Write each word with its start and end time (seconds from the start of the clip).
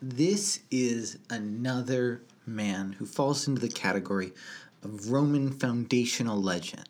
This 0.00 0.60
is 0.70 1.18
another 1.28 2.22
man 2.46 2.92
who 2.92 3.06
falls 3.06 3.48
into 3.48 3.60
the 3.60 3.68
category 3.68 4.32
of 4.82 5.10
Roman 5.10 5.50
foundational 5.50 6.40
legend. 6.40 6.88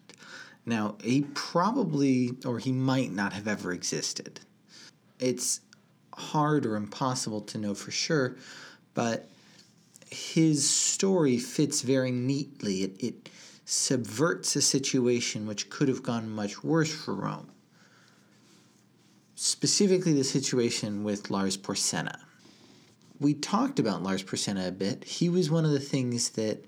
Now, 0.67 0.97
he 1.03 1.23
probably, 1.35 2.37
or 2.45 2.59
he 2.59 2.73
might 2.73 3.13
not 3.13 3.33
have 3.33 3.49
ever 3.49 3.73
existed. 3.73 4.41
It's 5.19 5.61
hard 6.15 6.67
or 6.67 6.77
impossible 6.77 7.41
to 7.43 7.59
know 7.59 7.75
for 7.75 7.91
sure, 7.91 8.37
but 8.93 9.31
his 10.11 10.69
story 10.69 11.39
fits 11.39 11.81
very 11.83 12.11
neatly. 12.11 12.83
It, 12.83 13.03
it 13.03 13.29
subverts 13.65 14.57
a 14.57 14.63
situation 14.63 15.47
which 15.47 15.71
could 15.71 15.89
have 15.89 16.03
gone 16.03 16.29
much 16.31 16.63
worse 16.63 16.93
for 16.93 17.15
Rome. 17.15 17.49
Specifically, 19.41 20.15
the 20.15 20.25
situation 20.25 21.05
with 21.05 21.31
Lars 21.31 21.57
Porsena. 21.57 22.19
We 23.21 23.35
talked 23.35 23.79
about 23.79 24.03
Lars 24.03 24.25
Porsena 24.25 24.67
a 24.67 24.73
bit. 24.73 25.05
He 25.05 25.29
was 25.29 25.49
one 25.49 25.65
of 25.65 25.71
the 25.71 25.79
things 25.79 26.31
that 26.31 26.65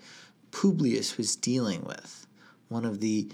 Publius 0.52 1.16
was 1.16 1.34
dealing 1.34 1.83
with, 1.83 2.29
one 2.69 2.84
of 2.84 3.01
the 3.01 3.29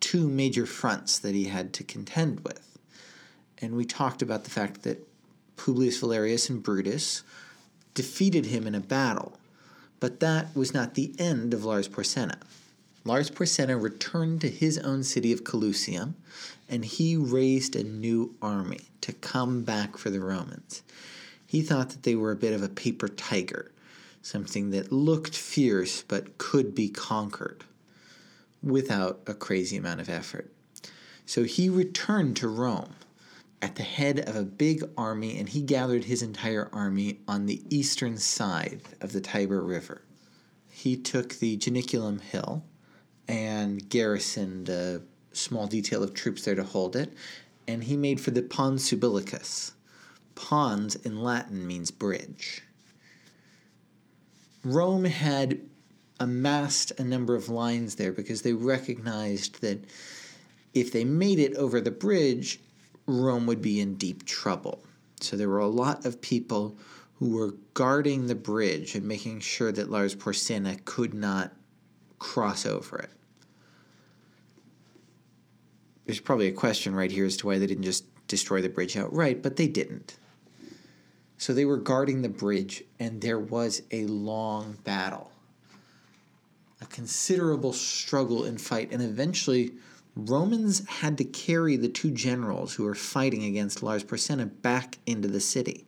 two 0.00 0.28
major 0.28 0.66
fronts 0.66 1.20
that 1.20 1.36
he 1.36 1.44
had 1.44 1.72
to 1.74 1.84
contend 1.84 2.40
with. 2.40 2.80
And 3.62 3.76
we 3.76 3.84
talked 3.84 4.22
about 4.22 4.42
the 4.42 4.50
fact 4.50 4.82
that 4.82 5.06
Publius 5.56 6.00
Valerius 6.00 6.50
and 6.50 6.60
Brutus 6.60 7.22
defeated 7.94 8.46
him 8.46 8.66
in 8.66 8.74
a 8.74 8.80
battle. 8.80 9.38
But 10.00 10.18
that 10.18 10.56
was 10.56 10.74
not 10.74 10.94
the 10.94 11.14
end 11.16 11.54
of 11.54 11.64
Lars 11.64 11.86
Porsena. 11.86 12.40
Lars 13.04 13.30
Porsena 13.30 13.80
returned 13.80 14.42
to 14.42 14.50
his 14.50 14.76
own 14.78 15.02
city 15.02 15.32
of 15.32 15.42
Clusium, 15.42 16.14
and 16.68 16.84
he 16.84 17.16
raised 17.16 17.74
a 17.74 17.82
new 17.82 18.36
army 18.42 18.88
to 19.00 19.12
come 19.14 19.62
back 19.62 19.96
for 19.96 20.10
the 20.10 20.20
Romans. 20.20 20.82
He 21.46 21.62
thought 21.62 21.90
that 21.90 22.02
they 22.02 22.14
were 22.14 22.30
a 22.30 22.36
bit 22.36 22.52
of 22.52 22.62
a 22.62 22.68
paper 22.68 23.08
tiger, 23.08 23.72
something 24.20 24.70
that 24.70 24.92
looked 24.92 25.34
fierce 25.34 26.02
but 26.02 26.36
could 26.36 26.74
be 26.74 26.90
conquered 26.90 27.64
without 28.62 29.20
a 29.26 29.32
crazy 29.32 29.78
amount 29.78 30.00
of 30.00 30.10
effort. 30.10 30.52
So 31.24 31.44
he 31.44 31.70
returned 31.70 32.36
to 32.36 32.48
Rome 32.48 32.94
at 33.62 33.76
the 33.76 33.82
head 33.82 34.20
of 34.28 34.36
a 34.36 34.44
big 34.44 34.84
army, 34.96 35.38
and 35.38 35.48
he 35.48 35.62
gathered 35.62 36.04
his 36.04 36.22
entire 36.22 36.68
army 36.72 37.20
on 37.26 37.46
the 37.46 37.62
eastern 37.70 38.18
side 38.18 38.82
of 39.00 39.12
the 39.12 39.20
Tiber 39.20 39.62
River. 39.62 40.02
He 40.70 40.96
took 40.96 41.34
the 41.34 41.56
Janiculum 41.56 42.20
Hill 42.20 42.64
and 43.30 43.88
garrisoned 43.88 44.68
a 44.68 45.00
small 45.32 45.68
detail 45.68 46.02
of 46.02 46.12
troops 46.12 46.44
there 46.44 46.56
to 46.56 46.64
hold 46.64 46.96
it, 46.96 47.12
and 47.68 47.84
he 47.84 47.96
made 47.96 48.20
for 48.20 48.32
the 48.32 48.42
Pons 48.42 48.90
Sublicius. 48.90 49.70
Pons 50.34 50.96
in 50.96 51.22
Latin 51.22 51.64
means 51.64 51.92
bridge. 51.92 52.64
Rome 54.64 55.04
had 55.04 55.60
amassed 56.18 56.90
a 56.98 57.04
number 57.04 57.36
of 57.36 57.48
lines 57.48 57.94
there 57.94 58.12
because 58.12 58.42
they 58.42 58.52
recognized 58.52 59.60
that 59.62 59.84
if 60.74 60.90
they 60.90 61.04
made 61.04 61.38
it 61.38 61.54
over 61.54 61.80
the 61.80 61.90
bridge, 61.92 62.58
Rome 63.06 63.46
would 63.46 63.62
be 63.62 63.80
in 63.80 63.94
deep 63.94 64.26
trouble. 64.26 64.82
So 65.20 65.36
there 65.36 65.48
were 65.48 65.58
a 65.58 65.68
lot 65.68 66.04
of 66.04 66.20
people 66.20 66.76
who 67.20 67.36
were 67.36 67.54
guarding 67.74 68.26
the 68.26 68.34
bridge 68.34 68.96
and 68.96 69.06
making 69.06 69.40
sure 69.40 69.70
that 69.70 69.90
Lars 69.90 70.16
Porsena 70.16 70.84
could 70.84 71.14
not 71.14 71.52
cross 72.18 72.66
over 72.66 72.98
it. 72.98 73.10
There's 76.10 76.18
probably 76.18 76.48
a 76.48 76.52
question 76.52 76.92
right 76.92 77.12
here 77.12 77.24
as 77.24 77.36
to 77.36 77.46
why 77.46 77.58
they 77.58 77.68
didn't 77.68 77.84
just 77.84 78.04
destroy 78.26 78.60
the 78.60 78.68
bridge 78.68 78.96
outright, 78.96 79.44
but 79.44 79.54
they 79.54 79.68
didn't. 79.68 80.18
So 81.38 81.54
they 81.54 81.64
were 81.64 81.76
guarding 81.76 82.22
the 82.22 82.28
bridge, 82.28 82.82
and 82.98 83.20
there 83.20 83.38
was 83.38 83.82
a 83.92 84.06
long 84.06 84.78
battle, 84.82 85.30
a 86.80 86.86
considerable 86.86 87.72
struggle 87.72 88.42
and 88.42 88.60
fight, 88.60 88.90
and 88.90 89.00
eventually 89.00 89.74
Romans 90.16 90.84
had 90.88 91.16
to 91.18 91.24
carry 91.24 91.76
the 91.76 91.88
two 91.88 92.10
generals 92.10 92.74
who 92.74 92.82
were 92.82 92.96
fighting 92.96 93.44
against 93.44 93.80
Lars 93.80 94.02
Porsena 94.02 94.46
back 94.46 94.98
into 95.06 95.28
the 95.28 95.38
city. 95.38 95.86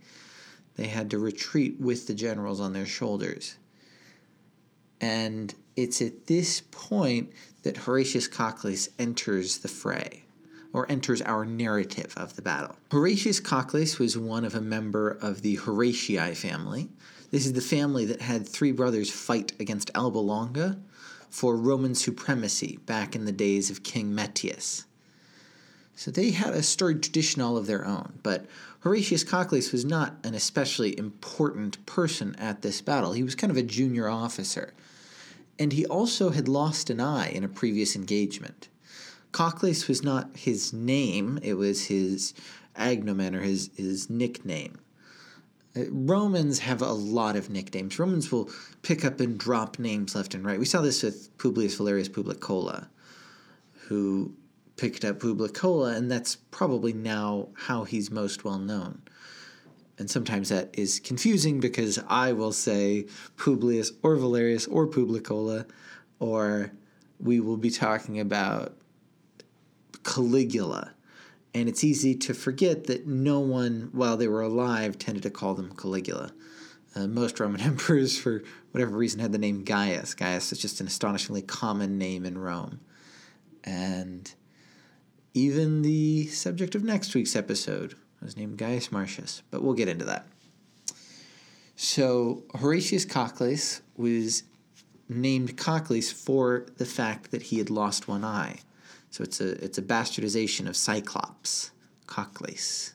They 0.76 0.86
had 0.86 1.10
to 1.10 1.18
retreat 1.18 1.80
with 1.80 2.06
the 2.06 2.14
generals 2.14 2.60
on 2.60 2.74
their 2.74 2.86
shoulders. 2.86 3.56
And 5.00 5.52
it's 5.76 6.02
at 6.02 6.26
this 6.26 6.62
point 6.70 7.32
that 7.62 7.78
Horatius 7.78 8.28
Cocles 8.28 8.88
enters 8.98 9.58
the 9.58 9.68
fray, 9.68 10.24
or 10.72 10.90
enters 10.90 11.22
our 11.22 11.44
narrative 11.44 12.14
of 12.16 12.36
the 12.36 12.42
battle. 12.42 12.76
Horatius 12.90 13.40
Cocles 13.40 13.98
was 13.98 14.16
one 14.16 14.44
of 14.44 14.54
a 14.54 14.60
member 14.60 15.10
of 15.10 15.42
the 15.42 15.56
Horatii 15.58 16.36
family. 16.36 16.88
This 17.30 17.46
is 17.46 17.52
the 17.52 17.60
family 17.60 18.04
that 18.06 18.20
had 18.20 18.46
three 18.46 18.72
brothers 18.72 19.10
fight 19.10 19.52
against 19.60 19.90
Alba 19.94 20.18
Longa 20.18 20.78
for 21.30 21.56
Roman 21.56 21.94
supremacy 21.94 22.78
back 22.84 23.14
in 23.14 23.24
the 23.24 23.32
days 23.32 23.70
of 23.70 23.82
King 23.82 24.14
Metius. 24.14 24.84
So 25.94 26.10
they 26.10 26.30
had 26.30 26.54
a 26.54 26.62
storied 26.62 27.02
tradition 27.02 27.40
all 27.42 27.56
of 27.56 27.66
their 27.66 27.86
own, 27.86 28.18
but 28.22 28.46
Horatius 28.80 29.24
Cocles 29.24 29.72
was 29.72 29.84
not 29.84 30.16
an 30.24 30.34
especially 30.34 30.98
important 30.98 31.84
person 31.86 32.34
at 32.36 32.62
this 32.62 32.80
battle. 32.80 33.12
He 33.12 33.22
was 33.22 33.34
kind 33.34 33.50
of 33.50 33.56
a 33.56 33.62
junior 33.62 34.08
officer. 34.08 34.74
And 35.62 35.72
he 35.72 35.86
also 35.86 36.30
had 36.30 36.48
lost 36.48 36.90
an 36.90 36.98
eye 36.98 37.28
in 37.28 37.44
a 37.44 37.48
previous 37.48 37.94
engagement. 37.94 38.68
Cocles 39.30 39.86
was 39.86 40.02
not 40.02 40.36
his 40.36 40.72
name, 40.72 41.38
it 41.40 41.54
was 41.54 41.86
his 41.86 42.34
agnomen 42.76 43.36
or 43.36 43.42
his, 43.42 43.70
his 43.76 44.10
nickname. 44.10 44.80
Uh, 45.76 45.84
Romans 45.88 46.58
have 46.58 46.82
a 46.82 46.92
lot 46.92 47.36
of 47.36 47.48
nicknames. 47.48 47.96
Romans 47.96 48.32
will 48.32 48.50
pick 48.82 49.04
up 49.04 49.20
and 49.20 49.38
drop 49.38 49.78
names 49.78 50.16
left 50.16 50.34
and 50.34 50.44
right. 50.44 50.58
We 50.58 50.64
saw 50.64 50.82
this 50.82 51.04
with 51.04 51.30
Publius 51.38 51.76
Valerius 51.76 52.08
Publicola, 52.08 52.88
who 53.86 54.34
picked 54.76 55.04
up 55.04 55.20
Publicola, 55.20 55.94
and 55.94 56.10
that's 56.10 56.34
probably 56.50 56.92
now 56.92 57.50
how 57.54 57.84
he's 57.84 58.10
most 58.10 58.44
well 58.44 58.58
known. 58.58 59.00
And 59.98 60.10
sometimes 60.10 60.48
that 60.48 60.70
is 60.72 61.00
confusing 61.00 61.60
because 61.60 62.02
I 62.08 62.32
will 62.32 62.52
say 62.52 63.06
Publius 63.36 63.92
or 64.02 64.16
Valerius 64.16 64.66
or 64.66 64.86
Publicola, 64.86 65.68
or 66.18 66.72
we 67.20 67.40
will 67.40 67.58
be 67.58 67.70
talking 67.70 68.18
about 68.18 68.76
Caligula 70.02 70.94
and 71.54 71.68
it's 71.68 71.84
easy 71.84 72.14
to 72.14 72.34
forget 72.34 72.84
that 72.84 73.06
no 73.06 73.40
one, 73.40 73.90
while 73.92 74.16
they 74.16 74.28
were 74.28 74.40
alive, 74.40 74.98
tended 74.98 75.22
to 75.24 75.30
call 75.30 75.54
them 75.54 75.74
Caligula. 75.76 76.32
Uh, 76.94 77.06
most 77.06 77.38
Roman 77.38 77.60
emperors, 77.72 78.18
for 78.18 78.42
whatever 78.70 78.96
reason, 78.96 79.20
had 79.20 79.32
the 79.32 79.38
name 79.38 79.64
Gaius. 79.64 80.14
Gaius 80.14 80.52
is 80.52 80.58
just 80.58 80.80
an 80.80 80.86
astonishingly 80.86 81.42
common 81.42 81.98
name 81.98 82.24
in 82.24 82.38
Rome. 82.38 82.80
And 83.64 84.32
even 85.34 85.82
the 85.82 86.26
subject 86.28 86.74
of 86.74 86.84
next 86.84 87.14
week's 87.14 87.36
episode 87.36 87.96
was 88.22 88.36
named 88.36 88.58
Gaius 88.58 88.92
Marcius, 88.92 89.42
but 89.50 89.62
we'll 89.62 89.74
get 89.74 89.88
into 89.88 90.04
that. 90.04 90.26
So, 91.76 92.44
Horatius 92.54 93.04
Cocles 93.04 93.80
was 93.96 94.44
named 95.08 95.56
Cocles 95.56 96.10
for 96.10 96.66
the 96.76 96.86
fact 96.86 97.30
that 97.30 97.42
he 97.42 97.58
had 97.58 97.70
lost 97.70 98.08
one 98.08 98.24
eye. 98.24 98.60
So 99.10 99.22
it's 99.22 99.40
a 99.40 99.62
it's 99.62 99.78
a 99.78 99.82
bastardization 99.82 100.66
of 100.66 100.76
Cyclops, 100.76 101.70
Cocles. 102.06 102.94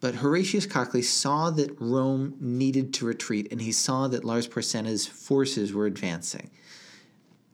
But 0.00 0.16
Horatius 0.16 0.66
Cocles 0.66 1.08
saw 1.08 1.50
that 1.50 1.74
Rome 1.80 2.36
needed 2.38 2.94
to 2.94 3.06
retreat, 3.06 3.48
and 3.50 3.60
he 3.60 3.72
saw 3.72 4.06
that 4.08 4.24
Lars 4.24 4.46
Porsena's 4.46 5.06
forces 5.06 5.72
were 5.72 5.86
advancing. 5.86 6.50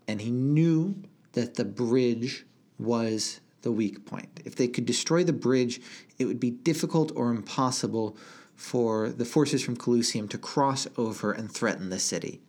And 0.07 0.21
he 0.21 0.31
knew 0.31 0.97
that 1.33 1.55
the 1.55 1.65
bridge 1.65 2.45
was 2.79 3.41
the 3.65 3.73
weak 3.73 4.07
point. 4.07 4.41
If 4.45 4.55
they 4.55 4.69
could 4.69 4.87
destroy 4.87 5.25
the 5.25 5.33
bridge, 5.33 5.81
it 6.19 6.27
would 6.27 6.39
be 6.39 6.51
difficult 6.51 7.11
or 7.17 7.31
impossible 7.31 8.17
for 8.55 9.09
the 9.09 9.25
forces 9.25 9.63
from 9.63 9.77
Clusium 9.77 10.29
to 10.31 10.39
cross 10.39 10.87
over 10.97 11.33
and 11.33 11.51
threaten 11.51 11.91
the 11.91 11.99
city. 11.99 12.41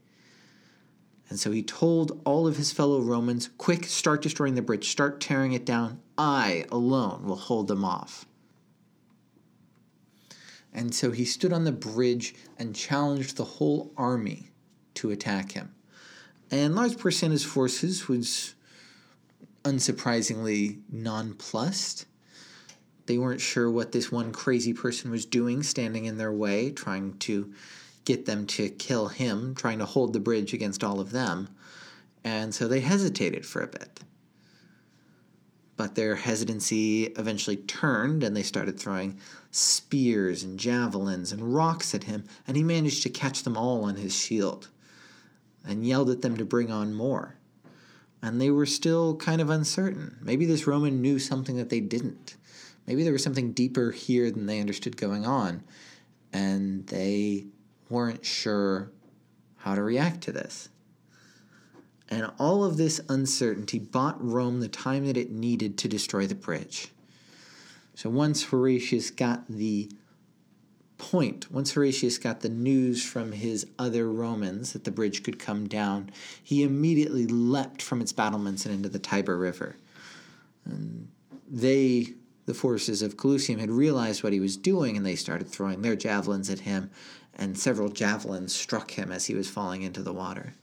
And 1.28 1.40
so 1.40 1.52
he 1.52 1.64
told 1.64 2.22
all 2.24 2.46
of 2.46 2.58
his 2.58 2.72
fellow 2.72 3.02
Romans, 3.02 3.50
Quick, 3.58 3.86
start 3.86 4.22
destroying 4.22 4.54
the 4.54 4.62
bridge, 4.62 4.90
start 4.90 5.20
tearing 5.20 5.54
it 5.54 5.66
down. 5.66 6.00
I 6.18 6.66
alone 6.72 7.26
will 7.26 7.36
hold 7.36 7.68
them 7.68 7.84
off. 7.84 8.26
And 10.72 10.94
so 10.94 11.12
he 11.12 11.26
stood 11.26 11.54
on 11.54 11.64
the 11.64 11.72
bridge 11.72 12.36
and 12.60 12.76
challenged 12.76 13.38
the 13.38 13.46
whole 13.46 13.92
army 13.98 14.52
to 14.96 15.10
attack 15.10 15.54
him. 15.54 15.74
And 16.52 16.76
Lars 16.76 16.96
Porsena's 16.96 17.46
forces 17.46 18.08
was 18.08 18.55
unsurprisingly 19.66 20.80
nonplussed. 20.92 22.06
They 23.08 23.18
weren't 23.18 23.42
sure 23.42 23.70
what 23.70 23.92
this 23.92 24.12
one 24.12 24.32
crazy 24.32 24.74
person 24.74 25.12
was 25.12 25.26
doing, 25.26 25.64
standing 25.64 26.06
in 26.06 26.18
their 26.18 26.32
way, 26.32 26.72
trying 26.72 27.18
to 27.20 27.54
get 28.06 28.26
them 28.26 28.46
to 28.46 28.70
kill 28.70 29.08
him, 29.08 29.56
trying 29.56 29.80
to 29.80 29.86
hold 29.86 30.14
the 30.14 30.20
bridge 30.20 30.54
against 30.54 30.84
all 30.84 31.00
of 31.00 31.12
them. 31.12 31.50
And 32.24 32.54
so 32.54 32.68
they 32.68 32.80
hesitated 32.80 33.46
for 33.46 33.62
a 33.62 33.68
bit. 33.68 34.00
But 35.78 35.96
their 35.96 36.16
hesitancy 36.16 37.06
eventually 37.18 37.58
turned 37.58 38.24
and 38.24 38.36
they 38.36 38.44
started 38.44 38.80
throwing 38.80 39.20
spears 39.52 40.44
and 40.44 40.60
javelins 40.60 41.32
and 41.32 41.54
rocks 41.54 41.94
at 41.94 42.06
him, 42.06 42.24
and 42.48 42.56
he 42.56 42.64
managed 42.64 43.04
to 43.04 43.10
catch 43.10 43.44
them 43.44 43.58
all 43.58 43.84
on 43.84 43.96
his 43.96 44.16
shield 44.16 44.70
and 45.66 45.86
yelled 45.86 46.10
at 46.10 46.22
them 46.22 46.38
to 46.38 46.46
bring 46.46 46.72
on 46.72 46.94
more. 46.94 47.36
And 48.22 48.42
they 48.42 48.50
were 48.50 48.66
still 48.66 49.16
kind 49.18 49.42
of 49.42 49.50
uncertain. 49.50 50.18
Maybe 50.22 50.46
this 50.46 50.66
Roman 50.66 51.02
knew 51.02 51.20
something 51.20 51.58
that 51.58 51.70
they 51.70 51.80
didn't. 51.80 52.36
Maybe 52.88 53.04
there 53.04 53.14
was 53.14 53.24
something 53.24 53.52
deeper 53.52 53.92
here 53.92 54.30
than 54.32 54.46
they 54.46 54.60
understood 54.60 54.98
going 54.98 55.26
on, 55.26 55.64
and 56.32 56.86
they 56.88 57.46
weren't 57.90 58.26
sure 58.26 58.92
how 59.58 59.76
to 59.76 59.82
react 59.82 60.22
to 60.22 60.32
this. 60.32 60.70
And 62.10 62.32
all 62.38 62.64
of 62.64 62.78
this 62.78 63.02
uncertainty 63.10 63.80
bought 63.80 64.24
Rome 64.24 64.60
the 64.60 64.68
time 64.68 65.08
that 65.08 65.18
it 65.18 65.32
needed 65.32 65.78
to 65.80 65.88
destroy 65.88 66.28
the 66.28 66.36
bridge. 66.36 66.90
So 67.96 68.10
once 68.10 68.44
Horatius 68.44 69.10
got 69.10 69.48
the 69.48 69.90
point, 70.97 71.51
once 71.51 71.71
Horatius 71.71 72.18
got 72.18 72.42
the 72.42 72.50
news 72.50 73.03
from 73.03 73.31
his 73.31 73.65
other 73.77 74.09
Romans 74.12 74.74
that 74.74 74.83
the 74.83 74.92
bridge 74.92 75.24
could 75.24 75.39
come 75.39 75.68
down, 75.68 76.12
he 76.42 76.63
immediately 76.63 77.25
leapt 77.25 77.81
from 77.81 78.01
its 78.01 78.13
battlements 78.13 78.65
and 78.65 78.74
into 78.74 78.89
the 78.89 79.00
Tiber 79.00 79.38
River. 79.38 79.75
And 80.65 81.09
they, 81.50 82.13
the 82.45 82.53
forces 82.53 83.01
of 83.01 83.18
Clusium, 83.18 83.59
had 83.59 83.71
realized 83.71 84.24
what 84.24 84.33
he 84.33 84.39
was 84.39 84.57
doing 84.57 84.97
and 84.97 85.06
they 85.06 85.15
started 85.15 85.47
throwing 85.47 85.81
their 85.81 85.95
javelins 85.95 86.50
at 86.50 86.59
him, 86.59 86.92
and 87.38 87.57
several 87.57 87.89
javelins 87.89 88.56
struck 88.56 88.92
him 88.92 89.12
as 89.12 89.25
he 89.25 89.36
was 89.36 89.50
falling 89.50 89.81
into 89.81 90.01
the 90.01 90.13
water. 90.13 90.53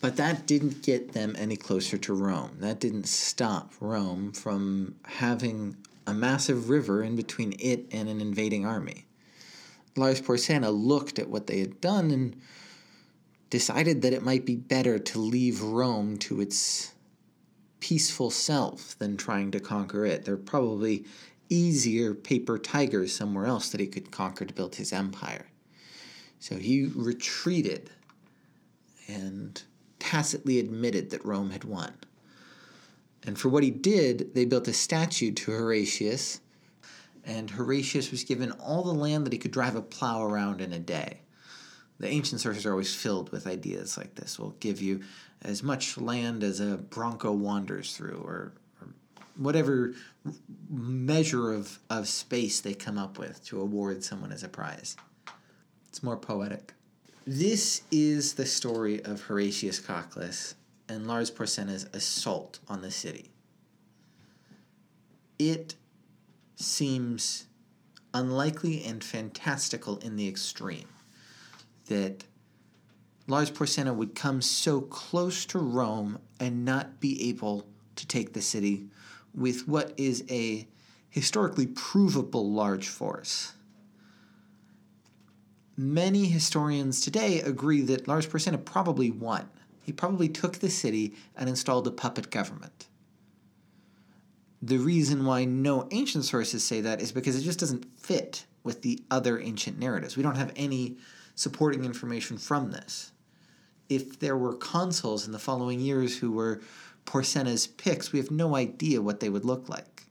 But 0.00 0.16
that 0.16 0.46
didn't 0.46 0.82
get 0.82 1.12
them 1.12 1.34
any 1.38 1.56
closer 1.56 1.96
to 1.98 2.14
Rome. 2.14 2.58
That 2.60 2.80
didn't 2.80 3.08
stop 3.08 3.72
Rome 3.80 4.32
from 4.32 4.96
having 5.04 5.76
a 6.06 6.14
massive 6.14 6.68
river 6.68 7.02
in 7.02 7.16
between 7.16 7.54
it 7.58 7.86
and 7.90 8.08
an 8.08 8.20
invading 8.20 8.64
army. 8.64 9.05
Lars 9.96 10.20
Porsena 10.20 10.70
looked 10.70 11.18
at 11.18 11.28
what 11.28 11.46
they 11.46 11.60
had 11.60 11.80
done 11.80 12.10
and 12.10 12.36
decided 13.50 14.02
that 14.02 14.12
it 14.12 14.22
might 14.22 14.44
be 14.44 14.56
better 14.56 14.98
to 14.98 15.18
leave 15.18 15.62
Rome 15.62 16.18
to 16.18 16.40
its 16.40 16.92
peaceful 17.80 18.30
self 18.30 18.98
than 18.98 19.16
trying 19.16 19.50
to 19.52 19.60
conquer 19.60 20.04
it. 20.04 20.24
There 20.24 20.34
are 20.34 20.38
probably 20.38 21.04
easier 21.48 22.14
paper 22.14 22.58
tigers 22.58 23.14
somewhere 23.14 23.46
else 23.46 23.70
that 23.70 23.80
he 23.80 23.86
could 23.86 24.10
conquer 24.10 24.44
to 24.44 24.54
build 24.54 24.76
his 24.76 24.92
empire. 24.92 25.46
So 26.40 26.56
he 26.56 26.86
retreated 26.86 27.90
and 29.08 29.62
tacitly 29.98 30.58
admitted 30.58 31.10
that 31.10 31.24
Rome 31.24 31.50
had 31.50 31.64
won. 31.64 31.94
And 33.24 33.38
for 33.38 33.48
what 33.48 33.62
he 33.62 33.70
did, 33.70 34.34
they 34.34 34.44
built 34.44 34.68
a 34.68 34.72
statue 34.72 35.32
to 35.32 35.52
Horatius, 35.52 36.40
and 37.26 37.50
Horatius 37.50 38.10
was 38.12 38.24
given 38.24 38.52
all 38.52 38.84
the 38.84 38.94
land 38.94 39.26
that 39.26 39.32
he 39.32 39.38
could 39.38 39.50
drive 39.50 39.74
a 39.74 39.82
plow 39.82 40.24
around 40.24 40.60
in 40.60 40.72
a 40.72 40.78
day. 40.78 41.20
The 41.98 42.08
ancient 42.08 42.40
sources 42.40 42.64
are 42.64 42.70
always 42.70 42.94
filled 42.94 43.32
with 43.32 43.46
ideas 43.46 43.96
like 43.98 44.14
this. 44.14 44.38
We'll 44.38 44.50
give 44.60 44.80
you 44.80 45.00
as 45.42 45.62
much 45.62 45.98
land 45.98 46.44
as 46.44 46.60
a 46.60 46.76
bronco 46.76 47.32
wanders 47.32 47.96
through, 47.96 48.22
or, 48.24 48.52
or 48.80 48.88
whatever 49.36 49.94
measure 50.70 51.52
of, 51.52 51.78
of 51.90 52.06
space 52.06 52.60
they 52.60 52.74
come 52.74 52.96
up 52.96 53.18
with 53.18 53.44
to 53.46 53.60
award 53.60 54.04
someone 54.04 54.30
as 54.30 54.44
a 54.44 54.48
prize. 54.48 54.96
It's 55.88 56.02
more 56.02 56.16
poetic. 56.16 56.74
This 57.26 57.82
is 57.90 58.34
the 58.34 58.46
story 58.46 59.02
of 59.04 59.22
Horatius 59.22 59.80
Cocles 59.80 60.54
and 60.88 61.08
Lars 61.08 61.30
Porsena's 61.30 61.86
assault 61.92 62.60
on 62.68 62.82
the 62.82 62.90
city. 62.90 63.30
It 65.38 65.74
seems 66.56 67.46
unlikely 68.12 68.82
and 68.84 69.04
fantastical 69.04 69.98
in 69.98 70.16
the 70.16 70.26
extreme 70.26 70.88
that 71.86 72.24
Lars 73.28 73.50
Porsena 73.50 73.94
would 73.94 74.14
come 74.14 74.40
so 74.40 74.80
close 74.80 75.44
to 75.46 75.58
Rome 75.58 76.18
and 76.40 76.64
not 76.64 77.00
be 77.00 77.28
able 77.28 77.66
to 77.96 78.06
take 78.06 78.32
the 78.32 78.42
city 78.42 78.88
with 79.34 79.68
what 79.68 79.92
is 79.96 80.24
a 80.30 80.66
historically 81.10 81.66
provable 81.66 82.50
large 82.50 82.88
force. 82.88 83.52
Many 85.76 86.26
historians 86.26 87.00
today 87.00 87.40
agree 87.40 87.82
that 87.82 88.08
Lars 88.08 88.26
Porsena 88.26 88.58
probably 88.64 89.10
won. 89.10 89.48
He 89.82 89.92
probably 89.92 90.28
took 90.28 90.58
the 90.58 90.70
city 90.70 91.14
and 91.36 91.48
installed 91.48 91.86
a 91.86 91.90
puppet 91.90 92.30
government. 92.30 92.86
The 94.62 94.78
reason 94.78 95.24
why 95.24 95.44
no 95.44 95.86
ancient 95.90 96.24
sources 96.24 96.64
say 96.64 96.80
that 96.80 97.00
is 97.00 97.12
because 97.12 97.36
it 97.36 97.42
just 97.42 97.60
doesn't 97.60 97.86
fit 97.98 98.46
with 98.64 98.82
the 98.82 99.02
other 99.10 99.38
ancient 99.38 99.78
narratives. 99.78 100.16
We 100.16 100.22
don't 100.22 100.36
have 100.36 100.52
any 100.56 100.96
supporting 101.34 101.84
information 101.84 102.38
from 102.38 102.70
this. 102.70 103.12
If 103.88 104.18
there 104.18 104.36
were 104.36 104.54
consuls 104.54 105.26
in 105.26 105.32
the 105.32 105.38
following 105.38 105.78
years 105.78 106.18
who 106.18 106.32
were 106.32 106.60
Porsena's 107.04 107.66
picks, 107.66 108.12
we 108.12 108.18
have 108.18 108.30
no 108.30 108.56
idea 108.56 109.00
what 109.00 109.20
they 109.20 109.28
would 109.28 109.44
look 109.44 109.68
like. 109.68 110.06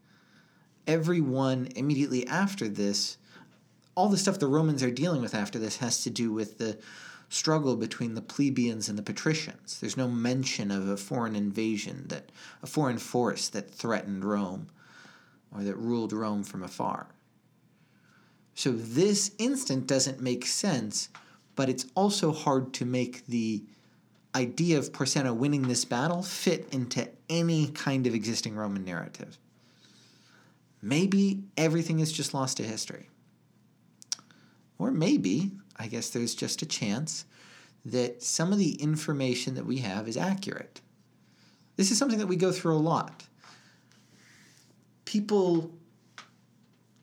Everyone 0.88 1.68
immediately 1.76 2.26
after 2.28 2.70
this, 2.70 3.18
all 3.96 4.08
the 4.08 4.18
stuff 4.18 4.40
the 4.40 4.48
Romans 4.48 4.84
are 4.84 4.92
dealing 4.92 5.22
with 5.22 5.36
after 5.36 5.60
this 5.60 5.78
has 5.78 6.04
to 6.04 6.10
do 6.10 6.32
with 6.32 6.58
the 6.58 6.78
struggle 7.30 7.76
between 7.76 8.14
the 8.14 8.22
plebeians 8.22 8.90
and 8.90 8.98
the 8.98 9.04
patricians. 9.04 9.80
There's 9.80 9.98
no 9.98 10.08
mention 10.08 10.72
of 10.72 10.88
a 10.88 10.98
foreign 10.98 11.36
invasion, 11.36 12.06
that 12.08 12.32
a 12.62 12.68
foreign 12.68 12.98
force 12.98 13.50
that 13.50 13.70
threatened 13.70 14.24
Rome 14.24 14.68
or 15.52 15.64
that 15.64 15.76
ruled 15.76 16.14
Rome 16.14 16.44
from 16.44 16.64
afar. 16.64 17.08
So 18.54 18.72
this 18.72 19.32
instant 19.38 19.88
doesn't 19.88 20.22
make 20.22 20.46
sense, 20.46 21.10
but 21.56 21.70
it's 21.70 21.88
also 21.96 22.32
hard 22.32 22.74
to 22.76 22.86
make 22.86 23.26
the 23.28 23.64
idea 24.34 24.78
of 24.78 24.92
Porsena 24.92 25.34
winning 25.34 25.64
this 25.64 25.86
battle 25.86 26.22
fit 26.22 26.68
into 26.72 27.10
any 27.30 27.68
kind 27.68 28.06
of 28.06 28.14
existing 28.14 28.56
Roman 28.56 28.84
narrative. 28.84 29.38
Maybe 30.82 31.44
everything 31.58 32.00
is 32.00 32.12
just 32.12 32.34
lost 32.34 32.58
to 32.58 32.64
history. 32.64 33.10
Or 34.78 34.92
maybe 34.92 35.52
I 35.78 35.88
guess 35.88 36.10
there's 36.10 36.36
just 36.36 36.62
a 36.62 36.66
chance 36.66 37.26
that 37.86 38.24
some 38.24 38.52
of 38.52 38.58
the 38.58 38.74
information 38.82 39.56
that 39.56 39.66
we 39.66 39.78
have 39.78 40.08
is 40.08 40.18
accurate. 40.18 40.82
This 41.76 41.92
is 41.92 41.98
something 41.98 42.20
that 42.20 42.28
we 42.28 42.36
go 42.36 42.52
through 42.52 42.76
a 42.76 42.78
lot. 42.78 43.26
People 45.04 45.72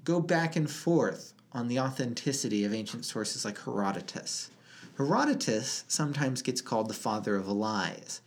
go 0.04 0.20
back 0.20 0.56
and 0.56 0.68
forth 0.70 1.34
on 1.52 1.68
the 1.68 1.78
authenticity 1.78 2.64
of 2.64 2.72
ancient 2.72 3.04
sources 3.04 3.44
like 3.44 3.62
Herodotus. 3.62 4.50
Herodotus 4.96 5.84
sometimes 5.86 6.42
gets 6.42 6.60
called 6.60 6.88
the 6.88 6.94
father 6.94 7.36
of 7.36 7.48
lies 7.48 8.20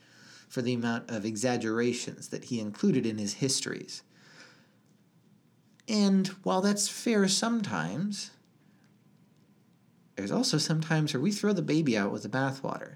for 0.48 0.62
the 0.62 0.74
amount 0.74 1.10
of 1.10 1.25
exaggerations 1.25 2.30
that 2.30 2.46
he 2.46 2.60
included 2.60 3.06
in 3.06 3.18
his 3.18 3.36
histories. 3.36 4.04
And 5.88 6.28
while 6.44 6.62
that's 6.62 6.88
fair 6.88 7.28
sometimes, 7.28 8.32
there's 10.16 10.32
also 10.32 10.58
sometimes 10.58 11.14
where 11.14 11.22
we 11.22 11.32
throw 11.32 11.54
the 11.54 11.62
baby 11.62 11.98
out 11.98 12.12
with 12.12 12.24
the 12.24 12.30
bathwater. 12.30 12.96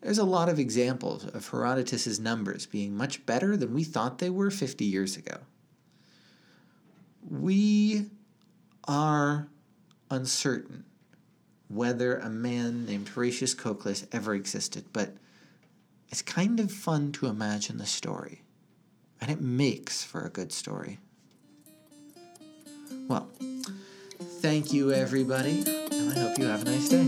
There's 0.00 0.18
a 0.18 0.24
lot 0.24 0.48
of 0.48 0.58
examples 0.58 1.24
of 1.24 1.48
Herodotus's 1.48 2.20
numbers 2.20 2.66
being 2.66 2.96
much 2.96 3.26
better 3.26 3.56
than 3.56 3.74
we 3.74 3.84
thought 3.84 4.18
they 4.18 4.30
were 4.30 4.50
50 4.50 4.84
years 4.84 5.16
ago. 5.16 5.38
We 7.28 8.06
are 8.86 9.48
uncertain 10.10 10.84
whether 11.68 12.16
a 12.16 12.30
man 12.30 12.86
named 12.86 13.08
Horatius 13.08 13.54
Cocles 13.54 14.06
ever 14.10 14.34
existed, 14.34 14.86
but 14.92 15.14
it's 16.08 16.22
kind 16.22 16.58
of 16.58 16.72
fun 16.72 17.12
to 17.12 17.26
imagine 17.26 17.76
the 17.76 17.86
story, 17.86 18.42
and 19.20 19.30
it 19.30 19.42
makes 19.42 20.02
for 20.02 20.22
a 20.24 20.30
good 20.30 20.52
story. 20.52 20.98
Well, 23.06 23.28
Thank 24.40 24.72
you, 24.72 24.92
everybody, 24.92 25.64
and 25.66 26.12
I 26.12 26.18
hope 26.20 26.38
you 26.38 26.46
have 26.46 26.62
a 26.62 26.66
nice 26.66 26.88
day. 26.88 27.07